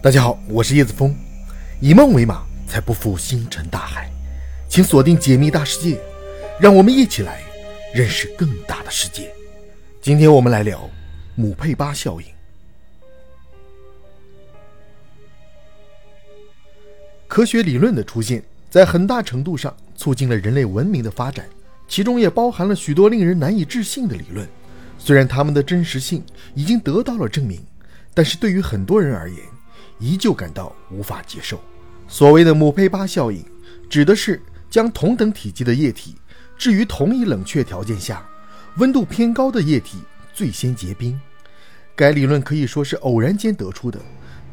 [0.00, 1.12] 大家好，我是叶子峰，
[1.80, 4.08] 以梦为马，才不负星辰大海。
[4.68, 6.00] 请锁定解密大世界，
[6.60, 7.42] 让我们一起来
[7.92, 9.28] 认识更大的世界。
[10.00, 10.88] 今天我们来聊
[11.34, 12.26] 姆佩巴效应。
[17.26, 21.44] 科学理论的出现，在很大程度上促进了人类文明的发展，
[21.88, 24.48] 其中也包含了许多令人难以置信的理论。
[24.96, 26.22] 虽然它们的真实性
[26.54, 27.60] 已经得到了证明，
[28.14, 29.40] 但是对于很多人而言，
[29.98, 31.60] 依旧感到无法接受。
[32.06, 33.44] 所谓的姆佩巴效应，
[33.88, 36.14] 指的是将同等体积的液体
[36.56, 38.26] 置于同一冷却条件下，
[38.78, 39.98] 温度偏高的液体
[40.32, 41.20] 最先结冰。
[41.94, 44.00] 该理论可以说是偶然间得出的，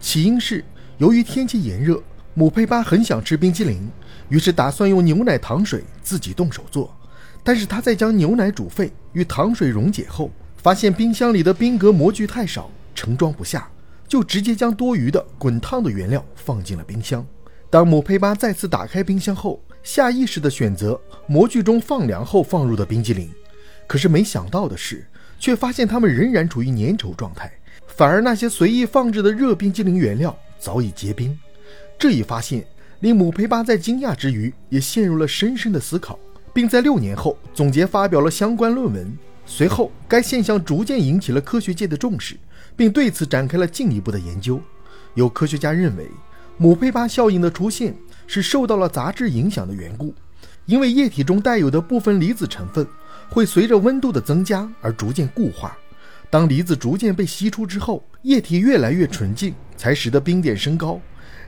[0.00, 0.64] 起因是
[0.98, 2.02] 由于天气炎热，
[2.32, 3.88] 姆佩巴很想吃冰激凌，
[4.28, 6.94] 于是打算用牛奶糖水自己动手做。
[7.42, 13.68] 但是他在将牛奶煮沸与糖水溶解后，发现冰箱里的冰格模具太少，盛装不下。
[14.14, 17.26] 就直接将多余的滚烫的原料放进了冰箱。
[17.68, 23.28] 当姆佩巴再次打开冰箱后，下意识地选择模具中放凉后放入的冰激凌。
[23.88, 25.04] 可是没想到的是，
[25.40, 27.52] 却发现它们仍然处于粘稠状态，
[27.88, 31.36] 反而那些随意放置的热冰激凌原料早已结冰。
[31.98, 32.64] 这一发现
[33.00, 36.16] 令姆佩巴在惊讶之余，也陷入了深深的思考，
[36.52, 39.18] 并在六年后总结发表了相关论文。
[39.46, 42.36] 随后，该现象逐渐引起了科学界的重视。
[42.76, 44.60] 并对此展开了进一步的研究。
[45.14, 46.08] 有科学家认为，
[46.58, 47.94] 姆佩巴效应的出现
[48.26, 50.14] 是受到了杂质影响的缘故，
[50.66, 52.86] 因为液体中带有的部分离子成分
[53.28, 55.76] 会随着温度的增加而逐渐固化。
[56.30, 61.00] 当离子逐渐被吸出之后，液体越来越纯净，才使得冰点升高。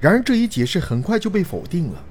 [0.00, 2.04] 然而，这一解释很快就被否定了，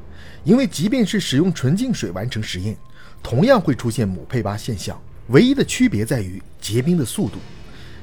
[0.45, 2.77] 因为即便是使用纯净水完成实验，
[3.21, 4.97] 同样会出现姆佩巴现象，
[5.31, 7.39] 唯一的区别在于结冰的速度。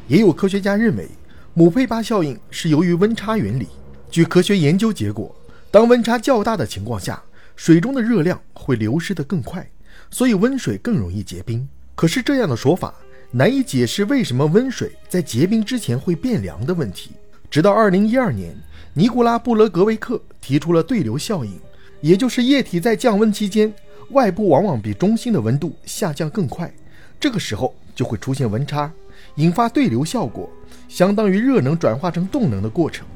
[0.06, 1.06] 也有科学家认为，
[1.54, 3.68] 姆佩巴效应是由于温差原理。
[4.10, 5.34] 据科学研究结果，
[5.70, 7.22] 当温差较大的情况下，
[7.56, 9.68] 水中的热量会流失得更快，
[10.10, 11.68] 所以温水更容易结冰。
[11.94, 12.94] 可是这样的说法
[13.30, 17.10] 难以解释为什么温水在结冰之前会变凉的问题。
[17.50, 18.56] 直到2012年，
[18.94, 21.60] 尼古拉·布勒格维克提出了对流效应，
[22.00, 23.70] 也就是液体在降温期间，
[24.10, 26.72] 外部往往比中心的温度下降更快，
[27.20, 28.90] 这个时候就会出现温差。
[29.36, 30.50] 引发对流效果，
[30.88, 33.06] 相当于热能转化成动能的过程。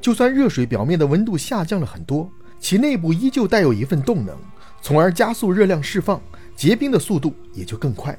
[0.00, 2.30] 就算热水表面的温度下降了很多，
[2.60, 4.36] 其内部依旧带有一份动能，
[4.82, 6.20] 从而加速热量释放，
[6.54, 8.16] 结冰的速度也就更快。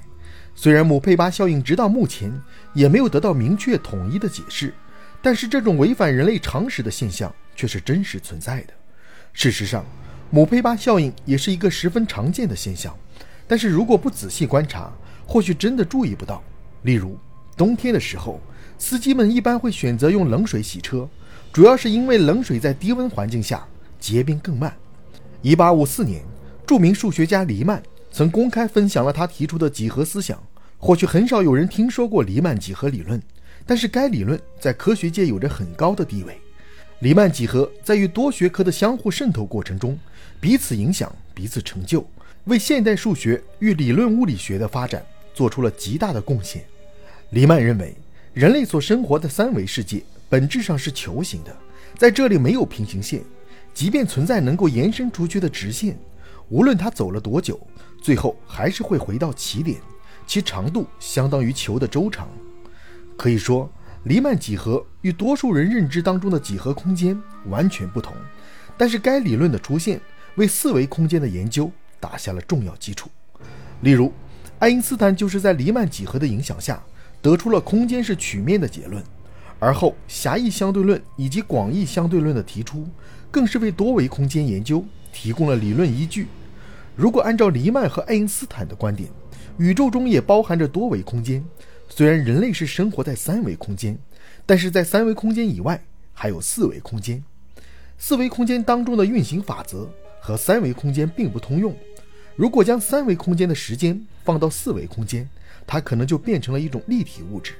[0.56, 2.34] 虽然姆佩巴效应直到目前
[2.74, 4.74] 也没有得到明确统一的解释，
[5.22, 8.74] 但是这种违反人类常识的现象却是真实存在的。
[9.34, 9.86] 事实上，
[10.32, 12.94] 姆佩巴效应也是一个十分常见的现象，
[13.48, 14.92] 但是如果不仔细观察，
[15.28, 16.42] 或许真的注意不到。
[16.84, 17.18] 例如，
[17.56, 18.40] 冬天的时候，
[18.78, 21.08] 司机们一般会选择用冷水洗车，
[21.52, 23.68] 主要是因为冷水在低温环境下
[24.00, 24.74] 结冰更慢。
[25.42, 26.24] 一八五四年，
[26.66, 30.42] 著名数学家黎曼曾公开分享了他提出的几何思想。
[30.80, 33.22] 或许很少有人听说过黎曼几何理论，
[33.66, 36.40] 但是该理论在科学界有着很高的地位。
[37.00, 39.98] 黎曼几何在与多学科的相互渗透过程中，
[40.40, 42.08] 彼此影响，彼此成就，
[42.46, 45.04] 为现代数学与理论物理学的发展
[45.38, 46.66] 做出了极大的贡献。
[47.30, 47.96] 黎曼认为，
[48.34, 51.56] 人类所生活的三维世界本质上是球形的，
[51.96, 53.22] 在这里没有平行线，
[53.72, 55.96] 即便存在能够延伸出去的直线，
[56.50, 57.60] 无论它走了多久，
[58.02, 59.80] 最后还是会回到起点，
[60.26, 62.28] 其长度相当于球的周长。
[63.16, 63.72] 可以说，
[64.06, 67.16] 黎曼几何与多数人认知当中的几何空间
[67.46, 68.16] 完全不同。
[68.76, 70.02] 但是，该理论的出现
[70.36, 73.08] 为四维空间的研究打下了重要基础。
[73.82, 74.12] 例如，
[74.60, 76.82] 爱因斯坦就是在黎曼几何的影响下。
[77.20, 79.04] 得出了空间是曲面的结论，
[79.58, 82.88] 而后狭义相对论以及广义相对论的提出，
[83.32, 86.28] 更是为多维空间研究提供了理论依据。
[86.96, 89.10] 如果按照黎曼和爱因斯坦的观点，
[89.58, 91.44] 宇宙中也包含着多维空间。
[91.90, 93.98] 虽然人类是生活在三维空间，
[94.46, 95.84] 但是在三维空间以外
[96.14, 97.22] 还有四维空间。
[97.98, 99.90] 四维空间当中的运行法则
[100.22, 101.76] 和三维空间并不通用。
[102.38, 105.28] 如果将三维空间的时间放到四维空间，
[105.66, 107.54] 它可能就变成了一种立体物质，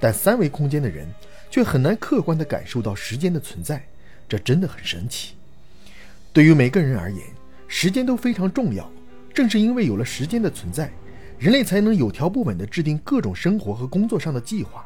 [0.00, 1.06] 但三维空间的人
[1.48, 3.86] 却很难客观地感受到时间的存在，
[4.28, 5.34] 这真的很神奇。
[6.32, 7.22] 对于每个人而言，
[7.68, 8.90] 时间都非常重要。
[9.32, 10.90] 正是因为有了时间的存在，
[11.38, 14.84] 人类才能有条不紊地制定各种生活和工作上的计划。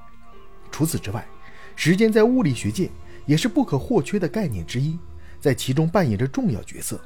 [0.71, 1.27] 除此之外，
[1.75, 2.91] 时间在物理学界
[3.25, 4.99] 也是不可或缺的概念之一，
[5.41, 7.01] 在其中扮演着重要角色。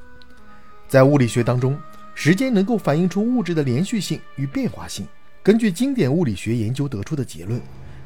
[0.89, 1.79] 在物理学当中，
[2.19, 5.07] 时间能够反映出物质的连续性与变化性。
[5.43, 7.61] 根据经典物理学研究得出的结论，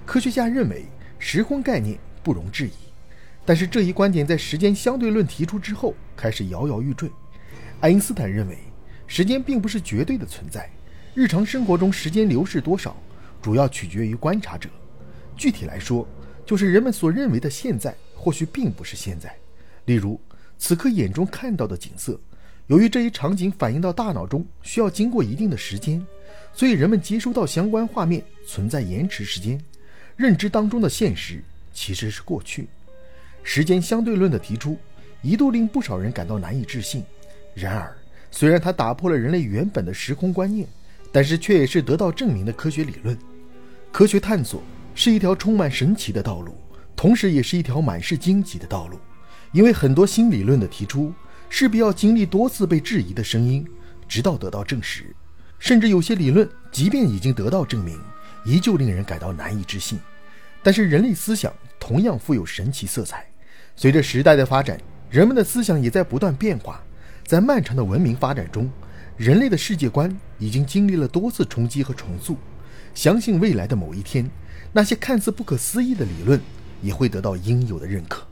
[0.04, 0.84] 科学家认为
[1.20, 2.72] 时空概念不容置疑。
[3.46, 7.08] 但是这一观点在时间相对论提出之后开始摇摇欲坠。
[7.78, 8.58] 爱因斯坦认为，
[9.06, 10.68] 时间并不是绝对的存在，
[11.14, 12.96] 日常生活中时间流逝多少，
[13.40, 14.68] 主要取决于观察者。
[15.36, 16.04] 具体来说，
[16.44, 19.32] 就是人们所认为的现在，或许并不是现在。
[19.84, 20.20] 例如，
[20.58, 22.20] 此刻眼中看到的景色，
[22.70, 26.00] 由于这一场景反映到大脑中需要经过一定的时间，
[26.52, 29.60] 所以人们接收到相关画面存在延迟时间。
[30.14, 31.42] 认知当中的现实
[31.74, 32.68] 其实是过去。
[33.42, 34.78] 时间相对论的提出，
[35.20, 37.02] 一度令不少人感到难以置信。
[37.56, 37.92] 然而，
[38.30, 40.64] 虽然它打破了人类原本的时空观念，
[41.10, 43.18] 但是却也是得到证明的科学理论。
[43.90, 44.62] 科学探索
[44.94, 46.54] 是一条充满神奇的道路，
[46.94, 48.96] 同时也是一条满是荆棘的道路。
[49.50, 51.12] 因为很多新理论的提出，
[51.50, 53.66] 势必要经历多次被质疑的声音，
[54.08, 55.14] 直到得到证实。
[55.58, 58.00] 甚至有些理论，即便已经得到证明，
[58.46, 59.98] 依旧令人感到难以置信。
[60.62, 63.26] 但是人类思想同样富有神奇色彩。
[63.76, 64.80] 随着时代的发展，
[65.10, 66.80] 人们的思想也在不断变化。
[67.26, 68.70] 在漫长的文明发展中，
[69.16, 72.38] 人类的世界观已经经历了多次冲击和重塑。
[72.94, 74.28] 相信未来的某一天，
[74.72, 76.40] 那些看似不可思议的理论
[76.80, 78.26] 也会得到应有的认可。